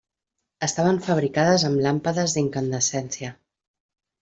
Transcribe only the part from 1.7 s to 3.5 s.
làmpades d'incandescència.